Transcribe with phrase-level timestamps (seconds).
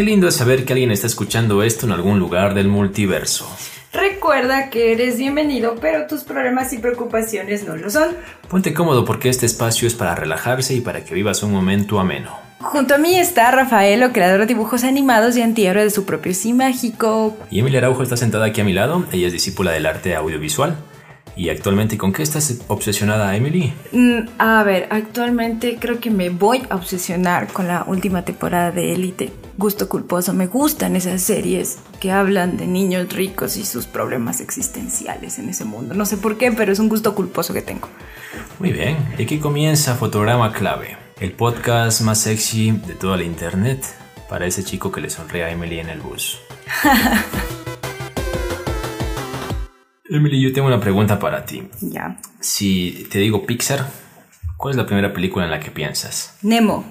[0.00, 3.46] Qué lindo es saber que alguien está escuchando esto en algún lugar del multiverso.
[3.92, 8.16] Recuerda que eres bienvenido, pero tus problemas y preocupaciones no lo son.
[8.48, 12.34] Ponte cómodo porque este espacio es para relajarse y para que vivas un momento ameno.
[12.60, 16.54] Junto a mí está Rafaelo, creador de dibujos animados y antihéroe de su propio sí
[16.54, 17.36] mágico.
[17.50, 19.04] Y Emilia Araujo está sentada aquí a mi lado.
[19.12, 20.78] Ella es discípula del arte audiovisual.
[21.40, 23.72] ¿Y actualmente con qué estás obsesionada, Emily?
[23.92, 28.92] Mm, a ver, actualmente creo que me voy a obsesionar con la última temporada de
[28.92, 29.32] Elite.
[29.56, 35.38] Gusto culposo, me gustan esas series que hablan de niños ricos y sus problemas existenciales
[35.38, 35.94] en ese mundo.
[35.94, 37.88] No sé por qué, pero es un gusto culposo que tengo.
[38.58, 43.82] Muy bien, y aquí comienza Fotograma Clave, el podcast más sexy de toda la internet
[44.28, 46.38] para ese chico que le sonríe a Emily en el bus.
[50.10, 51.62] Emily, yo tengo una pregunta para ti.
[51.80, 52.16] Ya.
[52.40, 53.86] Si te digo Pixar,
[54.56, 56.36] ¿cuál es la primera película en la que piensas?
[56.42, 56.84] Nemo.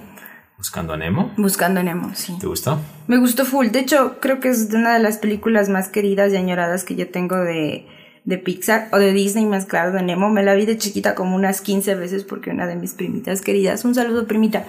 [0.56, 1.30] ¿Buscando a Nemo?
[1.36, 2.36] Buscando a Nemo, sí.
[2.40, 2.80] ¿Te gustó?
[3.08, 3.68] Me gustó full.
[3.68, 7.10] De hecho, creo que es una de las películas más queridas y añoradas que yo
[7.10, 7.86] tengo de,
[8.24, 10.30] de Pixar o de Disney, más claro, de Nemo.
[10.30, 13.84] Me la vi de chiquita como unas 15 veces porque una de mis primitas queridas,
[13.84, 14.64] un saludo primita,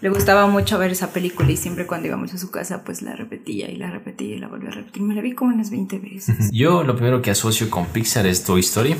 [0.00, 3.14] le gustaba mucho ver esa película y siempre cuando íbamos a su casa pues la
[3.14, 5.02] repetía y la repetía y la volvía a repetir.
[5.02, 6.50] Me la vi como unas 20 veces.
[6.52, 8.96] Yo lo primero que asocio con Pixar es Toy Story.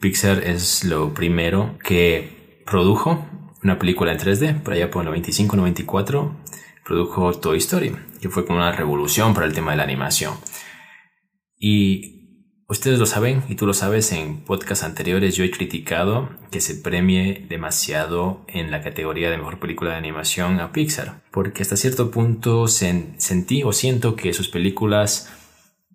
[0.00, 3.26] Pixar es lo primero que produjo
[3.62, 6.32] una película en 3D, por allá por el 95-94,
[6.84, 10.34] produjo Toy Story, que fue como una revolución para el tema de la animación.
[11.58, 12.17] Y
[12.70, 16.74] Ustedes lo saben y tú lo sabes, en podcasts anteriores yo he criticado que se
[16.74, 22.10] premie demasiado en la categoría de mejor película de animación a Pixar, porque hasta cierto
[22.10, 25.30] punto sentí o siento que sus películas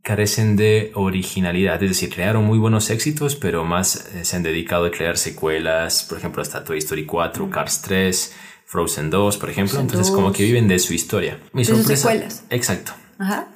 [0.01, 4.85] carecen de originalidad, es decir, crearon muy buenos éxitos, pero más eh, se han dedicado
[4.85, 8.35] a crear secuelas, por ejemplo, hasta Toy Story 4, Cars 3,
[8.65, 11.39] Frozen 2, por ejemplo, entonces como que viven de su historia.
[11.53, 12.45] Mi sorpresa, secuelas.
[12.49, 12.93] Exacto.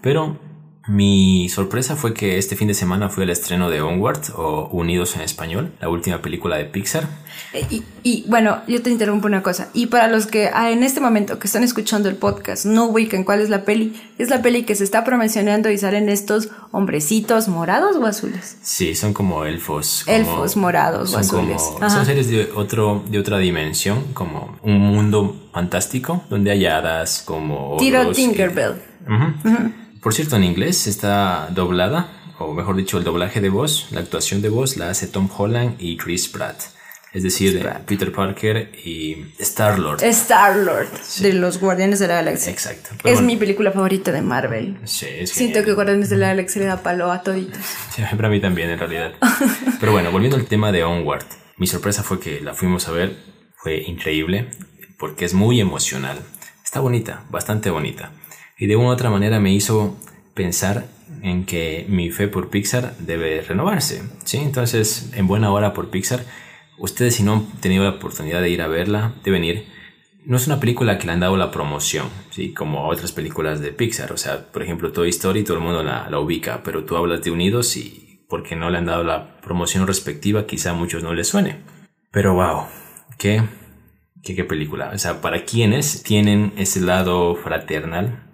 [0.01, 0.37] Pero
[0.87, 5.15] mi sorpresa fue que este fin de semana fue el estreno de Onward o Unidos
[5.15, 7.07] en Español, la última película de Pixar.
[7.53, 9.69] Eh, y, bueno, yo te interrumpo una cosa.
[9.73, 13.23] Y para los que ah, en este momento que están escuchando el podcast no ubican
[13.23, 17.47] cuál es la peli, es la peli que se está promocionando y salen estos hombrecitos
[17.47, 18.57] morados o azules.
[18.61, 20.03] Sí, son como elfos.
[20.07, 21.61] elfos morados o azules.
[21.79, 27.77] son seres de, otro, de otra dimensión, como un mundo fantástico donde hay hadas como...
[27.77, 28.75] Tiro Tinkerbell.
[30.07, 32.07] Por cierto, en inglés está doblada,
[32.39, 35.75] o mejor dicho, el doblaje de voz, la actuación de voz la hace Tom Holland
[35.79, 36.61] y Chris Pratt.
[37.11, 40.01] Es decir, Peter Parker y Star-Lord.
[40.01, 40.87] Star-Lord,
[41.19, 42.53] de los Guardianes de la Galaxia.
[42.53, 42.91] Exacto.
[43.03, 44.77] es mi película favorita de Marvel.
[44.85, 47.59] Sí, es Siento que Guardianes de la Galaxia le da palo a toditos.
[47.93, 49.11] Sí, para mí también, en realidad.
[49.81, 51.25] Pero bueno, volviendo al tema de Onward.
[51.57, 53.17] Mi sorpresa fue que la fuimos a ver.
[53.57, 54.51] Fue increíble,
[54.97, 56.17] porque es muy emocional.
[56.63, 58.13] Está bonita, bastante bonita
[58.57, 59.97] y de una u otra manera me hizo
[60.33, 60.85] pensar
[61.21, 64.03] en que mi fe por Pixar debe renovarse.
[64.23, 64.37] ¿sí?
[64.37, 66.23] Entonces, en buena hora por Pixar,
[66.77, 69.65] ustedes si no han tenido la oportunidad de ir a verla, deben ir.
[70.25, 72.53] No es una película que le han dado la promoción, ¿sí?
[72.53, 74.11] como otras películas de Pixar.
[74.11, 77.21] O sea, por ejemplo, Toy Story, todo el mundo la, la ubica, pero tú hablas
[77.21, 81.13] de Unidos y porque no le han dado la promoción respectiva, quizá a muchos no
[81.13, 81.61] les suene.
[82.11, 82.65] Pero wow,
[83.17, 83.43] qué,
[84.21, 84.91] qué, qué película.
[84.93, 88.26] O sea, para quienes tienen ese lado fraternal,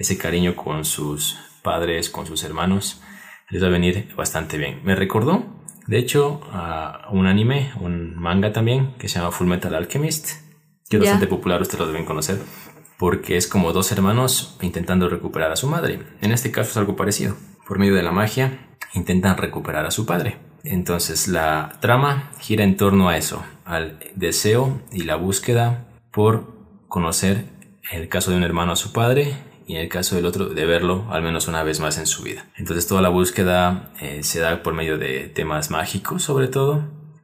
[0.00, 3.02] ese cariño con sus padres, con sus hermanos,
[3.50, 4.80] les va a venir bastante bien.
[4.82, 5.44] Me recordó,
[5.86, 10.30] de hecho, a un anime, un manga también, que se llama Full Metal Alchemist,
[10.88, 12.38] que es bastante popular, ustedes lo deben conocer,
[12.98, 16.00] porque es como dos hermanos intentando recuperar a su madre.
[16.22, 17.36] En este caso es algo parecido.
[17.68, 20.38] Por medio de la magia, intentan recuperar a su padre.
[20.64, 26.54] Entonces la trama gira en torno a eso, al deseo y la búsqueda por
[26.88, 27.44] conocer
[27.92, 30.66] el caso de un hermano a su padre y en el caso del otro de
[30.66, 32.46] verlo al menos una vez más en su vida.
[32.56, 36.82] Entonces toda la búsqueda eh, se da por medio de temas mágicos sobre todo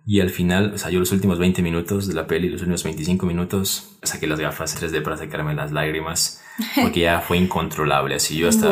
[0.09, 2.85] y al final, o sea, yo los últimos 20 minutos de la peli, los últimos
[2.85, 6.41] 25 minutos, saqué las gafas 3D para sacarme las lágrimas
[6.81, 8.15] porque ya fue incontrolable.
[8.15, 8.69] Así yo hasta,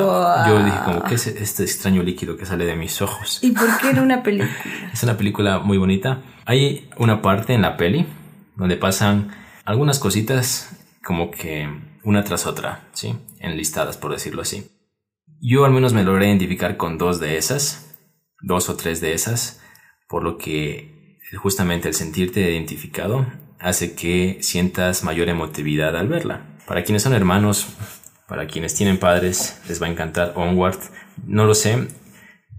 [0.47, 3.41] yo dije como, ¿qué es este extraño líquido que sale de mis ojos?
[3.43, 4.53] ¿Y por qué era una película?
[4.93, 6.23] es una película muy bonita.
[6.45, 8.07] Hay una parte en la peli
[8.55, 9.33] donde pasan
[9.65, 10.71] algunas cositas
[11.03, 11.69] como que
[12.05, 13.17] una tras otra, ¿sí?
[13.41, 14.71] Enlistadas, por decirlo así.
[15.41, 17.99] Yo al menos me logré identificar con dos de esas,
[18.41, 19.63] dos o tres de esas,
[20.09, 23.27] por lo que justamente el sentirte identificado
[23.59, 26.59] hace que sientas mayor emotividad al verla.
[26.67, 27.67] Para quienes son hermanos,
[28.29, 30.79] para quienes tienen padres, les va a encantar Onward.
[31.27, 31.89] No lo sé,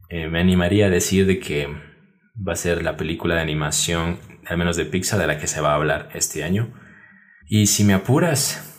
[0.09, 1.67] eh, me animaría a decir de que
[2.35, 5.61] va a ser la película de animación, al menos de Pixar, de la que se
[5.61, 6.73] va a hablar este año.
[7.47, 8.74] Y si me apuras,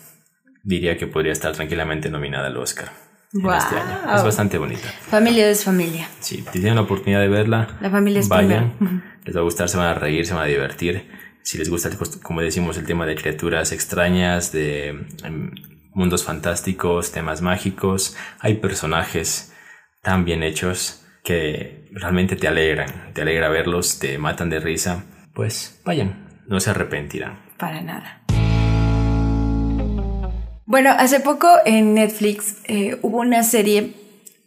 [0.66, 2.90] diría que podría estar tranquilamente nominada al Oscar
[3.32, 3.54] en Wow.
[3.54, 4.16] este año.
[4.16, 4.88] Es bastante bonita.
[5.08, 6.08] Familia es familia.
[6.20, 8.72] Sí, si tienen la oportunidad de verla, La familia es vayan.
[8.76, 9.02] primero.
[9.24, 11.08] Les va a gustar, se van a reír, se van a divertir.
[11.42, 14.88] Si les gusta, pues, como decimos, el tema de criaturas extrañas, de
[15.24, 15.50] em,
[15.94, 19.52] mundos fantásticos, temas mágicos, hay personajes
[20.02, 25.04] tan bien hechos que realmente te alegran, te alegra verlos, te matan de risa.
[25.34, 27.38] Pues vayan, no se arrepentirán.
[27.58, 28.22] Para nada.
[30.66, 33.94] Bueno, hace poco en Netflix eh, hubo una serie,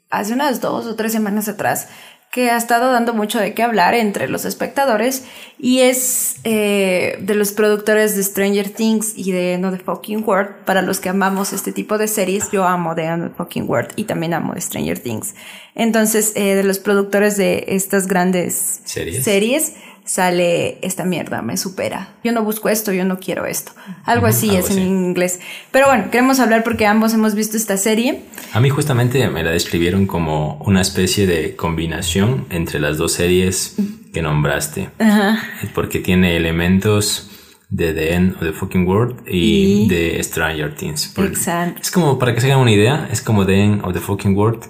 [0.09, 1.87] hace unas dos o tres semanas atrás,
[2.31, 5.23] que ha estado dando mucho de qué hablar entre los espectadores
[5.57, 10.63] y es eh, de los productores de Stranger Things y de No the Fucking World.
[10.65, 13.93] Para los que amamos este tipo de series, yo amo de No the Fucking World
[13.95, 15.33] y también amo de Stranger Things.
[15.73, 19.23] Entonces, eh, de los productores de estas grandes ¿Series?
[19.23, 19.73] series
[20.09, 22.09] sale esta mierda, me supera.
[22.23, 23.73] Yo no busco esto, yo no quiero esto.
[24.05, 25.39] Algo así algo es en inglés.
[25.71, 28.21] Pero bueno, queremos hablar porque ambos hemos visto esta serie.
[28.53, 33.75] A mí justamente me la describieron como una especie de combinación entre las dos series
[34.11, 34.89] que nombraste.
[34.97, 35.43] Ajá.
[35.75, 37.29] Porque tiene elementos
[37.69, 41.13] de The End of the Fucking World y, Y- de Stranger Things.
[41.19, 41.79] Exacto.
[41.83, 44.35] Es como, para que se hagan una idea, es como The End of the Fucking
[44.35, 44.63] World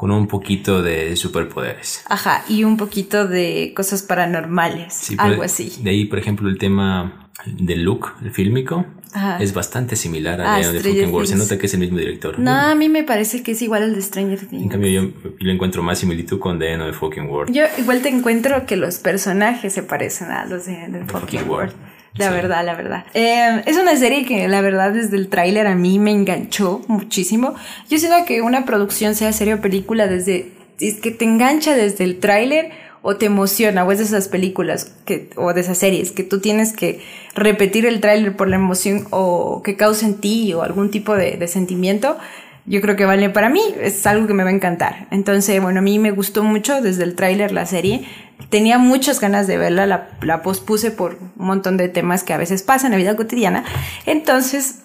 [0.00, 2.02] con un poquito de superpoderes.
[2.08, 5.70] Ajá, y un poquito de cosas paranormales, Sí, por- algo así.
[5.82, 9.36] De ahí, por ejemplo, el tema del look, el fílmico, Ajá.
[9.42, 11.28] es bastante similar a Ah, Stranger Fucking World.
[11.28, 12.38] Se nota que es el mismo director.
[12.38, 14.62] No, a mí me parece que es igual al de Stranger Things.
[14.62, 17.52] En cambio, yo, lo encuentro más similitud con The End of the Fucking World.
[17.54, 21.38] Yo igual te encuentro que los personajes se parecen a los de The Fucking Fucking
[21.40, 21.72] World.
[21.74, 21.89] World.
[22.14, 22.34] La Sí.
[22.34, 23.04] verdad, la verdad.
[23.14, 27.54] Eh, es una serie que la verdad desde el tráiler a mí me enganchó muchísimo.
[27.88, 32.04] Yo siento que una producción, sea serie o película, desde es que te engancha desde
[32.04, 32.70] el tráiler
[33.02, 36.40] o te emociona, o es de esas películas que, o de esas series que tú
[36.40, 37.00] tienes que
[37.34, 41.36] repetir el tráiler por la emoción o que cause en ti o algún tipo de,
[41.36, 42.18] de sentimiento.
[42.66, 45.06] Yo creo que vale para mí, es algo que me va a encantar.
[45.10, 48.06] Entonces, bueno, a mí me gustó mucho desde el tráiler la serie.
[48.48, 49.86] Tenía muchas ganas de verla,
[50.22, 53.64] la, pospuse por un montón de temas que a veces pasan en la vida cotidiana.
[54.06, 54.82] Entonces,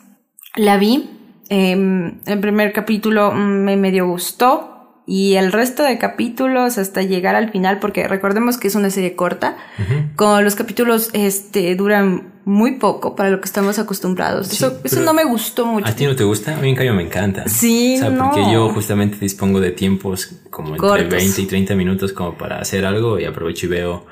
[0.56, 1.12] la vi.
[1.50, 4.75] em, el primer capítulo me medio gustó.
[5.08, 9.16] Y el resto de capítulos hasta llegar al final, porque recordemos que es una serie
[9.16, 9.56] corta,
[10.16, 14.48] como los capítulos este, duran muy poco para lo que estamos acostumbrados.
[14.48, 15.88] Sí, eso eso no me gustó mucho.
[15.88, 16.58] ¿A ti no te gusta?
[16.58, 17.48] A mí en cambio me encanta.
[17.48, 18.54] Sí, O sea, porque no.
[18.54, 21.10] yo justamente dispongo de tiempos como entre Cortos.
[21.10, 24.06] 20 y 30 minutos como para hacer algo y aprovecho y veo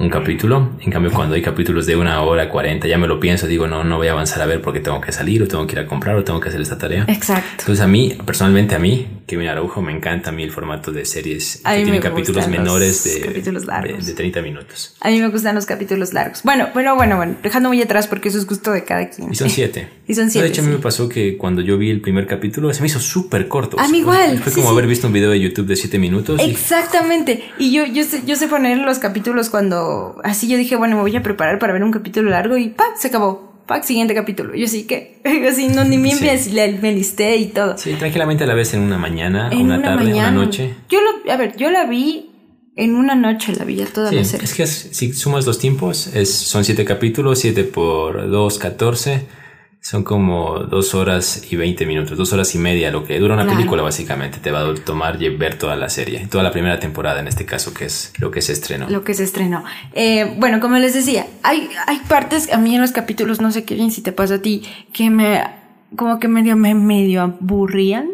[0.00, 0.70] un capítulo.
[0.80, 3.84] En cambio, cuando hay capítulos de una hora, 40, ya me lo pienso, digo, no,
[3.84, 5.86] no voy a avanzar a ver porque tengo que salir o tengo que ir a
[5.86, 7.04] comprar o tengo que hacer esta tarea.
[7.06, 7.48] Exacto.
[7.60, 11.04] Entonces a mí, personalmente a mí, Kevin Araujo, me encanta a mí el formato de
[11.04, 14.06] series A que tienen capítulos menores de, capítulos largos.
[14.06, 14.96] de, de 30 minutos.
[15.00, 16.42] A mí me gustan los capítulos largos.
[16.44, 19.30] Bueno, bueno, bueno, bueno, dejando muy atrás porque eso es gusto de cada quien.
[19.32, 19.88] Y son siete.
[20.10, 22.00] Y son No, siete, De hecho, a mí me pasó que cuando yo vi el
[22.00, 23.78] primer capítulo, se me hizo súper corto.
[23.78, 24.72] A mí igual, Fue sí, como sí.
[24.72, 26.40] haber visto un video de YouTube de siete minutos.
[26.44, 27.44] y- Exactamente.
[27.58, 29.89] Y yo, yo, sé, yo sé poner los capítulos cuando
[30.24, 32.84] así yo dije, bueno, me voy a preparar para ver un capítulo largo y ¡pa!
[32.98, 33.50] se acabó.
[33.66, 33.82] ¡Pa!
[33.82, 34.54] Siguiente capítulo.
[34.56, 36.50] Yo sí que, así no, ni me, Sí.
[36.52, 37.78] me, me listé y todo.
[37.78, 40.30] Sí, tranquilamente la vez en una mañana, En una, tarde, mañana.
[40.30, 40.74] una noche.
[40.88, 42.26] Yo lo, a ver, yo la vi
[42.76, 44.44] en una noche, la vi ya toda Sí, la serie.
[44.44, 49.26] es que es- si sumas los tiempos, es, son siete capítulos, siete por dos, catorce.
[49.82, 53.44] Son como dos horas y veinte minutos, dos horas y media, lo que dura una
[53.44, 53.56] Claro.
[53.58, 54.38] película básicamente.
[54.38, 57.46] Te va a tomar y ver toda la serie, toda la primera temporada en este
[57.46, 58.90] caso, que es lo que se estrenó.
[58.90, 59.64] Lo que se estrenó.
[59.94, 63.64] Eh, bueno, como les decía, hay, hay partes a mí en los capítulos, no sé
[63.64, 65.42] qué bien si te pasa a ti, que me,
[65.96, 68.10] como que medio, me medio aburrían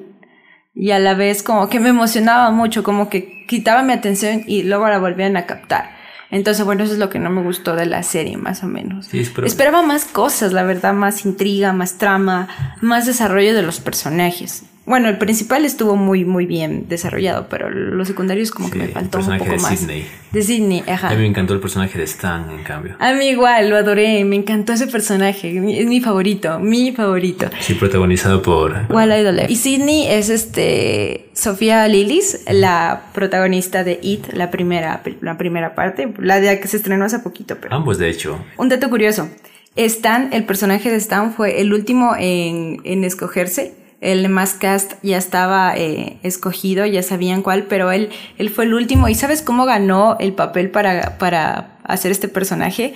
[0.72, 4.62] y a la vez como que me emocionaba mucho, como que quitaba mi atención y
[4.62, 5.95] luego la volvían a captar.
[6.30, 9.06] Entonces, bueno, eso es lo que no me gustó de la serie, más o menos.
[9.06, 12.48] Sí, Esperaba más cosas, la verdad, más intriga, más trama,
[12.80, 14.64] más desarrollo de los personajes.
[14.86, 19.18] Bueno, el principal estuvo muy, muy bien desarrollado, pero los secundarios como que me faltó
[19.18, 19.78] un personaje poco de más.
[19.80, 20.06] Sydney.
[20.30, 21.08] De Sydney, ajá.
[21.08, 22.94] A mí me encantó el personaje de Stan, en cambio.
[23.00, 27.50] A mí igual, lo adoré, me encantó ese personaje, es mi favorito, mi favorito.
[27.58, 28.86] Sí, protagonizado por...
[28.88, 29.46] Well, I don't know.
[29.48, 36.14] Y Sydney es este Sofía Lillis, la protagonista de It, la primera, la primera parte,
[36.18, 37.74] la de que se estrenó hace poquito, pero.
[37.74, 38.38] Ambos, de hecho.
[38.56, 39.28] Un dato curioso.
[39.74, 43.74] Stan, el personaje de Stan fue el último en, en escogerse.
[44.00, 48.74] El más cast ya estaba eh, escogido, ya sabían cuál, pero él, él fue el
[48.74, 49.08] último.
[49.08, 52.94] ¿Y sabes cómo ganó el papel para, para hacer este personaje?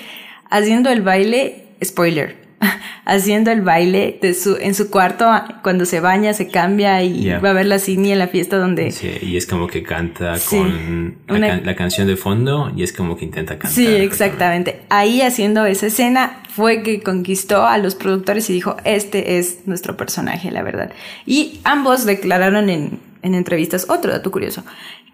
[0.50, 2.49] Haciendo el baile, spoiler,
[3.06, 5.26] haciendo el baile de su, en su cuarto
[5.62, 7.38] cuando se baña, se cambia y Yeah.
[7.40, 8.92] va a ver la Sidney en la fiesta donde...
[8.92, 12.72] Sí, y es como que canta Sí, con la, una- can- la canción de fondo
[12.76, 13.70] y es como que intenta cantar.
[13.72, 14.82] Sí, exactamente.
[14.90, 19.96] Ahí haciendo esa escena fue que conquistó a los productores y dijo, este es nuestro
[19.96, 20.92] personaje, la verdad.
[21.26, 24.64] Y ambos declararon en, en entrevistas, otro dato curioso,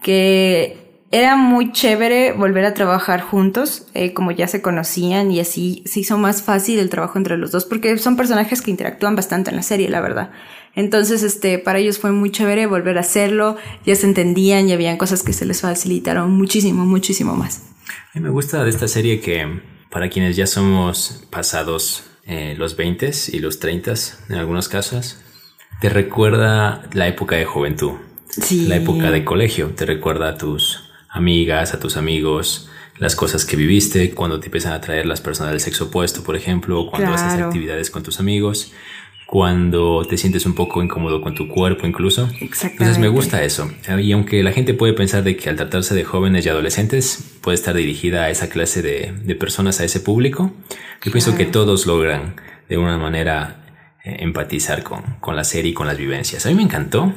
[0.02, 5.82] que era muy chévere volver a trabajar juntos, eh, como ya se conocían y así
[5.86, 9.50] se hizo más fácil el trabajo entre los dos, porque son personajes que interactúan bastante
[9.50, 10.30] en la serie, la verdad.
[10.74, 14.98] Entonces, este, para ellos fue muy chévere volver a hacerlo, ya se entendían y habían
[14.98, 17.62] cosas que se les facilitaron muchísimo, muchísimo más.
[18.14, 19.60] A mí me gusta de esta serie que
[19.90, 23.94] para quienes ya somos pasados eh, los 20 y los 30
[24.28, 25.18] en algunos casos,
[25.80, 27.92] te recuerda la época de juventud,
[28.28, 28.66] Sí.
[28.66, 30.82] la época de colegio, te recuerda a tus
[31.16, 32.68] amigas, a tus amigos,
[32.98, 36.36] las cosas que viviste, cuando te empiezan a traer las personas del sexo opuesto, por
[36.36, 38.72] ejemplo, o cuando haces actividades con tus amigos,
[39.26, 42.28] cuando te sientes un poco incómodo con tu cuerpo incluso.
[42.40, 42.84] Exactamente.
[42.84, 43.70] Entonces me gusta eso.
[44.00, 47.56] Y aunque la gente puede pensar de que al tratarse de jóvenes y adolescentes puede
[47.56, 50.52] estar dirigida a esa clase de, de personas, a ese público,
[51.04, 52.36] yo pienso que todos logran
[52.68, 53.64] de una manera
[54.04, 56.46] eh, empatizar con, con la serie y con las vivencias.
[56.46, 57.12] A mí me encantó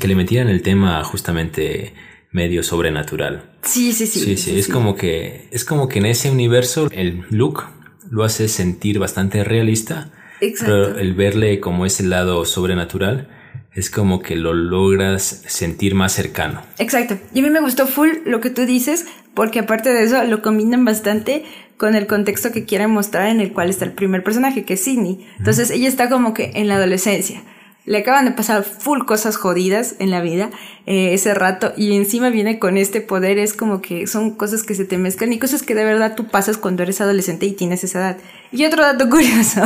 [0.00, 1.92] que le metieran el tema justamente
[2.32, 3.50] medio sobrenatural.
[3.62, 4.20] Sí, sí, sí.
[4.20, 7.64] Sí, sí, es como que es como que en ese universo el look
[8.10, 10.10] lo hace sentir bastante realista,
[10.40, 10.72] Exacto.
[10.72, 13.28] pero el verle como ese lado sobrenatural
[13.74, 16.62] es como que lo logras sentir más cercano.
[16.78, 17.18] Exacto.
[17.32, 20.42] Y a mí me gustó full lo que tú dices, porque aparte de eso lo
[20.42, 21.44] combinan bastante
[21.78, 24.84] con el contexto que quieren mostrar en el cual está el primer personaje, que es
[24.84, 25.26] Sidney.
[25.38, 27.42] Entonces ella está como que en la adolescencia.
[27.84, 30.50] Le acaban de pasar full cosas jodidas en la vida
[30.86, 33.38] eh, ese rato y encima viene con este poder.
[33.38, 36.28] Es como que son cosas que se te mezclan y cosas que de verdad tú
[36.28, 38.16] pasas cuando eres adolescente y tienes esa edad.
[38.52, 39.62] Y otro dato curioso.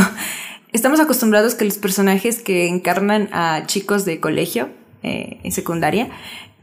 [0.73, 4.71] Estamos acostumbrados que los personajes que encarnan a chicos de colegio,
[5.03, 6.09] eh, en secundaria,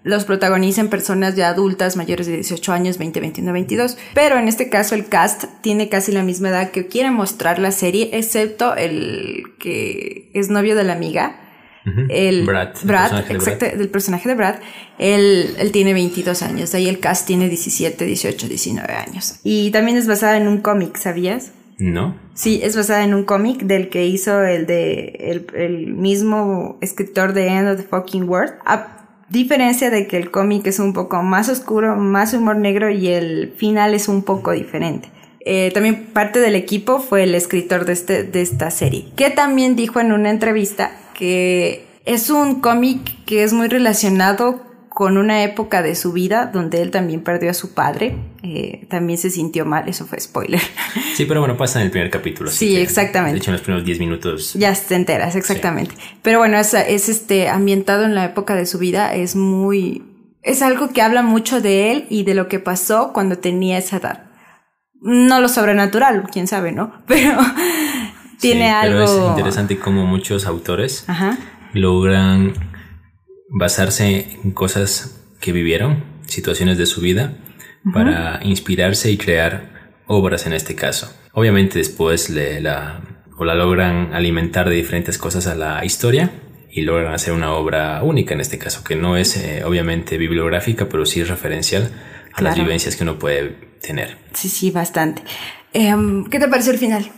[0.04, 3.98] los protagonizan personas ya adultas mayores de 18 años, 20, 21, 22.
[4.14, 7.72] Pero en este caso el cast tiene casi la misma edad que quiere mostrar la
[7.72, 11.40] serie, excepto el que es novio de la amiga.
[12.08, 13.78] El Brad, el Brad, de exacto, Brad.
[13.78, 14.56] del personaje de Brad,
[15.00, 19.42] él, él tiene 22 años, de ahí el cast tiene 17, 18, 19 años.
[19.44, 21.52] Y también es basada en un cómic, ¿sabías?
[21.80, 22.16] ¿No?
[22.36, 27.34] Sí, es basada en un cómic del que hizo el de el, el mismo escritor
[27.34, 28.54] de End of the Fucking World.
[28.66, 29.03] A
[29.34, 33.52] diferencia de que el cómic es un poco más oscuro, más humor negro y el
[33.58, 35.10] final es un poco diferente.
[35.40, 39.76] Eh, también parte del equipo fue el escritor de, este, de esta serie, que también
[39.76, 45.82] dijo en una entrevista que es un cómic que es muy relacionado con una época
[45.82, 49.88] de su vida donde él también perdió a su padre, eh, también se sintió mal,
[49.88, 50.60] eso fue spoiler.
[51.16, 52.50] Sí, pero bueno, pasa en el primer capítulo.
[52.50, 53.36] así Sí, que, exactamente.
[53.36, 54.54] De hecho, en los primeros 10 minutos.
[54.56, 55.96] Ya te enteras, exactamente.
[56.22, 60.04] Pero bueno, es, es este ambientado en la época de su vida, es muy...
[60.42, 63.98] Es algo que habla mucho de él y de lo que pasó cuando tenía esa
[63.98, 64.26] edad.
[65.02, 67.02] No lo sobrenatural, quién sabe, ¿no?
[67.08, 67.38] Pero
[68.42, 69.06] tiene Sí, algo...
[69.06, 71.38] Pero es interesante cómo muchos autores Ajá.
[71.74, 72.54] logran
[73.50, 77.38] basarse en cosas que vivieron, situaciones de su vida,
[77.92, 81.14] para inspirarse y crear obras en este caso.
[81.34, 83.02] Obviamente después le, la,
[83.38, 86.32] o la logran alimentar de diferentes cosas a la historia
[86.72, 90.90] y logran hacer una obra única en este caso, que no es eh, obviamente bibliográfica,
[90.90, 91.92] pero sí es referencial
[92.34, 93.50] a las vivencias que uno puede
[93.82, 94.18] tener.
[94.34, 95.22] Sí, sí, bastante.
[95.72, 97.12] Em, ¿Qué te pareció el final?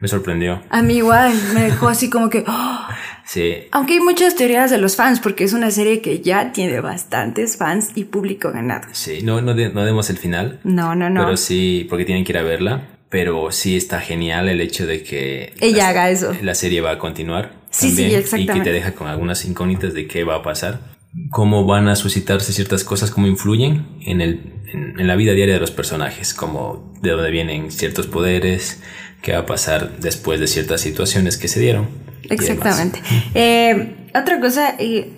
[0.00, 0.62] Me sorprendió.
[0.70, 2.44] A mí igual, me dejó así como que...
[2.48, 2.88] ¡oh!
[3.32, 6.80] Sí, Aunque hay muchas teorías de los fans, porque es una serie que ya tiene
[6.80, 8.88] bastantes fans y público ganado.
[8.92, 11.24] sí, no, no, de- no demos el final, No, no, no.
[11.24, 12.88] Pero sí, porque tienen que ir a verla.
[13.08, 16.32] Pero sí está genial el hecho de que Ella la, haga eso.
[16.42, 17.52] La serie va a continuar.
[17.70, 18.64] Sí, sí, también, Y que exactamente.
[18.70, 20.80] te deja con algunas incógnitas de qué va a pasar.
[21.30, 24.40] Cómo van a suscitarse ciertas cosas, cómo influyen en, el,
[24.72, 26.34] en, en la vida diaria de los personajes.
[26.34, 28.80] Como de dónde vienen ciertos poderes,
[29.22, 31.88] qué va a pasar después de ciertas situaciones que se dieron.
[32.28, 33.00] Exactamente.
[33.34, 35.10] Eh, otra cosa, eh,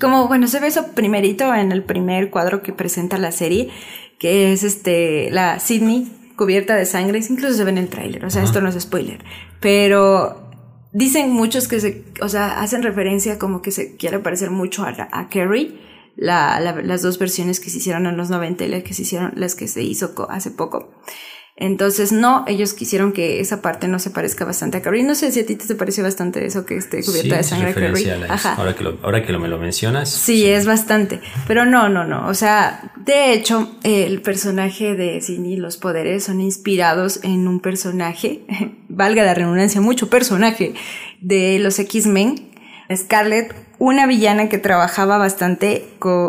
[0.00, 3.70] como bueno, se ve eso primerito en el primer cuadro que presenta la serie,
[4.18, 8.30] que es este la Sydney cubierta de sangre, incluso se ve en el tráiler, o
[8.30, 9.24] sea, esto no es spoiler,
[9.60, 10.50] pero
[10.92, 14.92] dicen muchos que se, o sea, hacen referencia como que se quiere parecer mucho a,
[14.92, 15.78] la- a Carrie,
[16.16, 19.02] la, la- las dos versiones que se hicieron en los 90 y las que se
[19.02, 20.92] hicieron, las que se hizo hace poco.
[21.58, 25.04] Entonces, no, ellos quisieron que esa parte no se parezca bastante a Carrie.
[25.04, 28.12] No sé si a ti te parece bastante eso que esté cubierta de sangre Carrie.
[28.58, 30.10] Ahora que, lo, ahora que lo, me lo mencionas.
[30.10, 31.20] Sí, es bastante.
[31.48, 32.28] Pero no, no, no.
[32.28, 37.60] O sea, de hecho, el personaje de Cindy y los poderes son inspirados en un
[37.60, 38.42] personaje,
[38.90, 40.74] valga la redundancia, mucho personaje
[41.22, 42.50] de los X-Men.
[42.94, 45.86] Scarlett, una villana que trabajaba bastante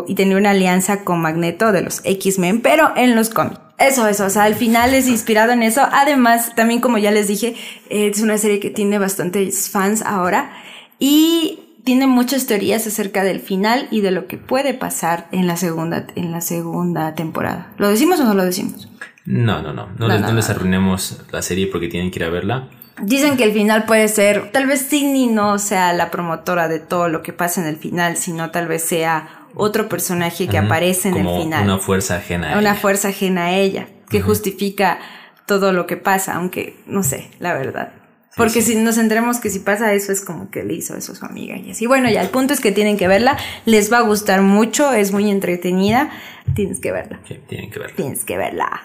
[0.08, 3.67] y tenía una alianza con Magneto de los X-Men, pero en los cómics.
[3.78, 5.82] Eso, eso, o sea, al final es inspirado en eso.
[5.92, 7.54] Además, también como ya les dije,
[7.88, 10.50] es una serie que tiene bastantes fans ahora
[10.98, 15.56] y tiene muchas teorías acerca del final y de lo que puede pasar en la
[15.56, 17.72] segunda, en la segunda temporada.
[17.78, 18.90] ¿Lo decimos o no lo decimos?
[19.24, 19.88] No, no, no.
[19.96, 22.68] No, les, arruinemos la serie porque tienen que ir a verla.
[23.00, 27.08] Dicen que el final puede ser, tal vez Sidney no sea la promotora de todo
[27.08, 31.16] lo que pasa en el final, sino tal vez sea otro personaje que aparece en
[31.16, 31.64] el final.
[31.64, 34.98] Una fuerza ajena a una fuerza ajena a ella, que justifica
[35.46, 37.92] todo lo que pasa, aunque no sé, la verdad.
[38.36, 41.14] Porque si nos centremos que si pasa eso es como que le hizo eso a
[41.16, 41.86] su amiga y así.
[41.86, 45.10] Bueno, ya el punto es que tienen que verla, les va a gustar mucho, es
[45.10, 46.10] muy entretenida,
[46.54, 47.20] tienes que verla.
[47.26, 47.96] Sí, tienen que verla.
[47.96, 48.82] Tienes que verla.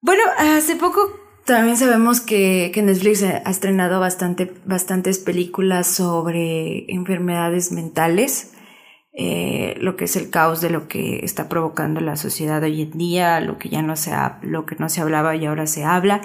[0.00, 8.52] Bueno, hace poco también sabemos que, Netflix ha estrenado bastante, bastantes películas sobre enfermedades mentales,
[9.14, 12.98] eh, lo que es el caos de lo que está provocando la sociedad hoy en
[12.98, 14.12] día, lo que ya no se,
[14.42, 16.20] lo que no se hablaba y ahora se habla.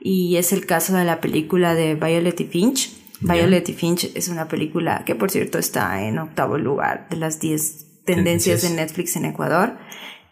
[0.00, 2.92] Y es el caso de la película de Violet y Finch.
[3.20, 7.38] Violet y Finch es una película que, por cierto, está en octavo lugar de las
[7.38, 9.78] 10 tendencias de Netflix en Ecuador.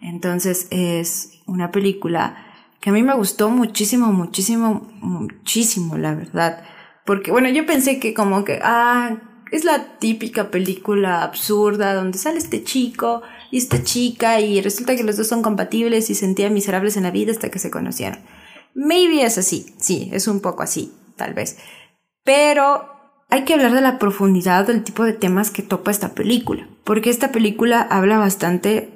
[0.01, 2.51] Entonces es una película
[2.85, 6.63] que a mí me gustó muchísimo, muchísimo, muchísimo, la verdad.
[7.07, 12.37] Porque, bueno, yo pensé que como que, ah, es la típica película absurda donde sale
[12.37, 16.99] este chico y esta chica y resulta que los dos son compatibles y sentían miserables
[16.99, 18.19] en la vida hasta que se conocieron.
[18.75, 21.57] Maybe es así, sí, es un poco así, tal vez.
[22.23, 22.85] Pero
[23.31, 27.09] hay que hablar de la profundidad del tipo de temas que topa esta película, porque
[27.09, 28.94] esta película habla bastante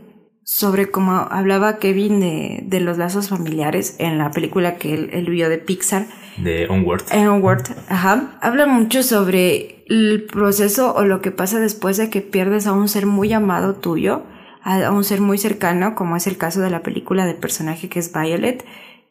[0.48, 5.50] sobre cómo hablaba Kevin de, de, los lazos familiares en la película que él, vio
[5.50, 6.06] de Pixar.
[6.38, 7.02] De Onward.
[7.12, 8.38] Onward, ajá.
[8.40, 12.88] Habla mucho sobre el proceso o lo que pasa después de que pierdes a un
[12.88, 14.22] ser muy amado tuyo,
[14.62, 17.98] a, un ser muy cercano, como es el caso de la película del personaje que
[17.98, 18.64] es Violet,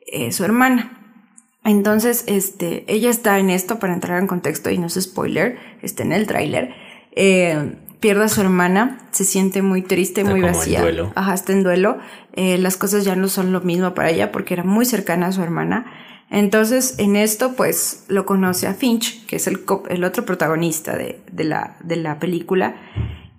[0.07, 1.21] eh, su hermana.
[1.63, 6.01] Entonces, este, ella está en esto, para entrar en contexto y no es spoiler, está
[6.01, 6.73] en el tráiler.
[7.11, 10.79] Eh, pierde a su hermana, se siente muy triste, muy vacía.
[10.79, 11.11] En duelo.
[11.15, 11.97] Ajá, está en duelo.
[12.33, 15.31] Eh, las cosas ya no son lo mismo para ella porque era muy cercana a
[15.31, 15.85] su hermana.
[16.29, 21.21] Entonces, en esto, pues, lo conoce a Finch, que es el, el otro protagonista de,
[21.31, 22.75] de, la, de la película.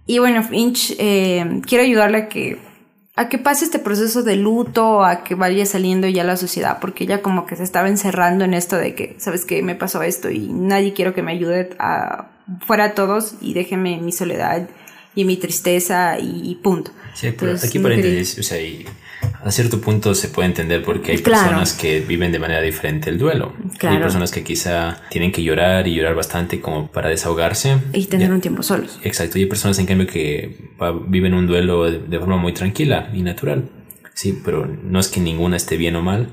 [0.07, 2.59] Y bueno, Finch eh, quiere ayudarle a que,
[3.19, 7.03] a que pase este proceso de luto, a que vaya saliendo ya la sociedad, porque
[7.03, 9.61] ella como que se estaba encerrando en esto de que, ¿sabes qué?
[9.61, 12.27] Me pasó esto y nadie quiero que me ayude a
[12.65, 14.69] fuera todos y déjenme mi soledad
[15.19, 16.93] y mi tristeza y, punto.
[17.13, 18.59] Sí, pero aquí paréntesis, o sea,
[19.43, 23.19] a cierto punto se puede entender porque hay personas que viven de manera diferente el
[23.19, 23.53] duelo.
[23.81, 27.79] Hay personas que quizá tienen que llorar y llorar bastante como para desahogarse.
[27.93, 29.01] Y tener un tiempo solos.
[29.03, 30.57] Exacto, y hay personas en cambio que
[31.09, 33.69] viven un duelo de forma muy tranquila y natural.
[34.15, 36.29] Sí, pero no es que ninguna esté bien o mal.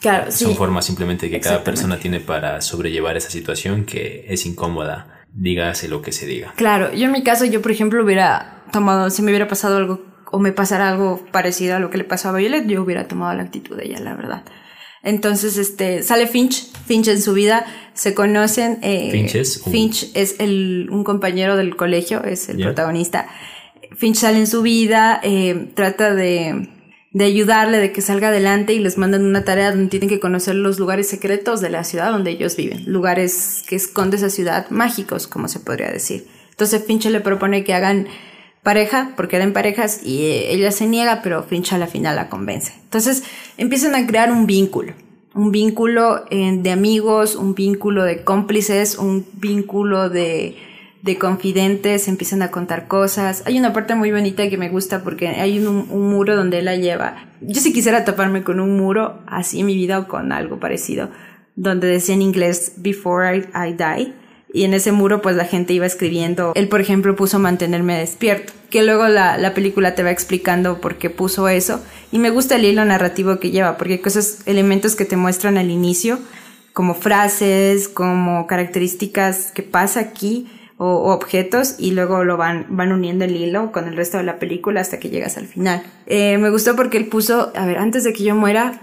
[0.00, 5.15] Claro, Son formas simplemente que cada persona tiene para sobrellevar esa situación que es incómoda
[5.36, 6.52] dígase lo que se diga.
[6.56, 10.04] Claro, yo en mi caso, yo por ejemplo hubiera tomado, si me hubiera pasado algo
[10.32, 13.34] o me pasara algo parecido a lo que le pasó a Violet, yo hubiera tomado
[13.36, 14.44] la actitud de ella, la verdad.
[15.02, 18.78] Entonces, este, sale Finch, Finch en su vida, se conocen.
[18.82, 23.28] Eh, Finch es, Finch es el, un compañero del colegio, es el protagonista.
[23.96, 26.75] Finch sale en su vida, eh, trata de
[27.16, 30.54] de ayudarle, de que salga adelante y les mandan una tarea donde tienen que conocer
[30.54, 35.26] los lugares secretos de la ciudad donde ellos viven, lugares que esconde esa ciudad mágicos,
[35.26, 36.26] como se podría decir.
[36.50, 38.06] Entonces Finch le propone que hagan
[38.62, 42.28] pareja, porque eran parejas, y eh, ella se niega, pero Finch a la final la
[42.28, 42.74] convence.
[42.82, 43.22] Entonces
[43.56, 44.92] empiezan a crear un vínculo,
[45.34, 50.58] un vínculo eh, de amigos, un vínculo de cómplices, un vínculo de
[51.06, 53.44] de confidentes, empiezan a contar cosas.
[53.46, 56.74] Hay una parte muy bonita que me gusta porque hay un, muro donde él la
[56.76, 57.28] lleva.
[57.40, 61.08] Yo si quisiera toparme con un muro así en mi vida o con algo parecido,
[61.54, 64.12] donde decía en inglés Before I, Die.
[64.52, 66.52] Y en ese muro pues la gente iba escribiendo.
[66.56, 68.52] Él por ejemplo puso mantenerme despierto.
[68.68, 71.80] Que luego la, la película te va explicando por qué puso eso.
[72.10, 75.56] Y me gusta el hilo narrativo que lleva, porque hay cosas, elementos que te muestran
[75.56, 76.18] al inicio,
[76.72, 83.24] como frases, como características que pasa aquí o, objetos y luego lo van, van uniendo
[83.24, 85.82] el hilo con el resto de la película hasta que llegas al final.
[86.06, 88.80] Eh, me gustó porque él puso, a ver, antes de que yo muera,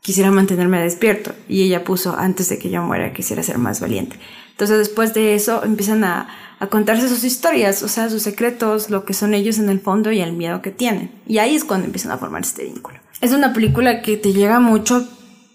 [0.00, 1.32] quisiera mantenerme despierto.
[1.48, 4.16] Y ella puso, antes de que yo muera, quisiera ser más valiente.
[4.52, 9.04] Entonces después de eso empiezan a, a contarse sus historias, o sea, sus secretos, lo
[9.04, 11.10] que son ellos en el fondo y el miedo que tienen.
[11.26, 12.98] Y ahí es cuando empiezan a formar este vínculo.
[13.20, 15.06] Es una película que te llega mucho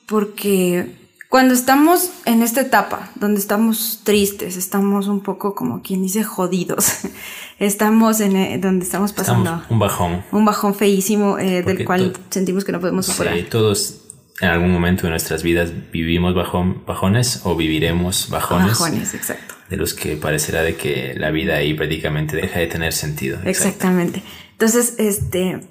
[0.06, 1.01] porque
[1.32, 7.06] cuando estamos en esta etapa, donde estamos tristes, estamos un poco como quien dice jodidos,
[7.60, 10.26] estamos en eh, donde estamos pasando un bajón.
[10.34, 13.38] Un bajón feísimo eh, del cual sentimos que no podemos superar.
[13.38, 14.02] Sí, todos
[14.42, 18.78] en algún momento de nuestras vidas vivimos bajón, bajones o viviremos bajones.
[18.78, 19.56] Bajones, exacto.
[19.70, 23.40] De los que parecerá de que la vida ahí prácticamente deja de tener sentido.
[23.46, 24.22] Exactamente.
[24.52, 25.62] Entonces, este,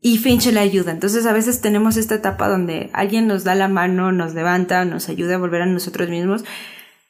[0.00, 0.92] y Finch le ayuda.
[0.92, 5.08] Entonces a veces tenemos esta etapa donde alguien nos da la mano, nos levanta, nos
[5.08, 6.44] ayuda a volver a nosotros mismos,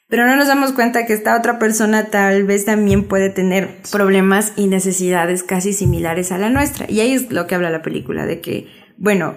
[0.07, 4.51] pero no nos damos cuenta que esta otra persona tal vez también puede tener problemas
[4.57, 6.85] y necesidades casi similares a la nuestra.
[6.89, 9.35] Y ahí es lo que habla la película, de que, bueno,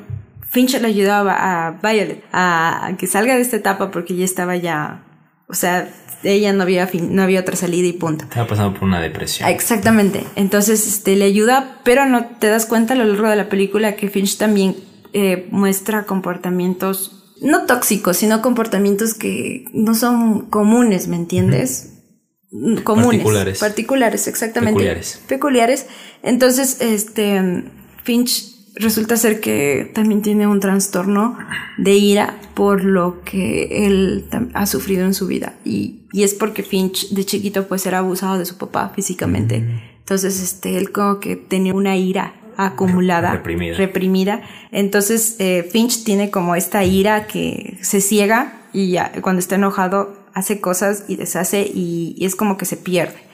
[0.51, 5.05] Finch le ayudaba a Violet a que salga de esta etapa porque ya estaba ya,
[5.47, 8.25] o sea, ella no había, no había otra salida y punto.
[8.25, 9.49] Estaba pasando por una depresión.
[9.49, 10.25] Exactamente.
[10.37, 13.97] Entonces este, le ayuda, pero no te das cuenta a lo largo de la película
[13.97, 14.77] que Finch también
[15.13, 21.91] eh, muestra comportamientos, no tóxicos, sino comportamientos que no son comunes, ¿me entiendes?
[22.85, 23.09] Comunes.
[23.09, 23.59] Particulares.
[23.59, 24.79] Particulares, exactamente.
[24.79, 25.21] Peculiares.
[25.27, 25.87] Peculiares.
[26.23, 27.65] Entonces, este,
[28.05, 31.39] Finch resulta ser que también tiene un trastorno
[31.79, 35.55] de ira por lo que él ha sufrido en su vida.
[35.65, 39.61] Y, y es porque Finch de chiquito pues era abusado de su papá físicamente.
[39.61, 39.81] Mm.
[40.01, 43.77] Entonces, este, él como que tenía una ira acumulada, reprimida.
[43.77, 44.43] reprimida.
[44.71, 50.25] Entonces, eh, Finch tiene como esta ira que se ciega y ya, cuando está enojado
[50.35, 53.25] hace cosas y deshace y, y es como que se pierde.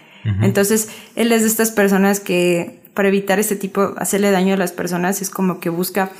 [0.42, 4.72] Entonces, él es de estas personas que para evitar este tipo, hacerle daño a las
[4.72, 6.10] personas, es como que busca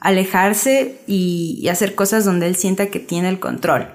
[0.00, 3.88] alejarse y, hacer cosas donde él sienta que tiene el control.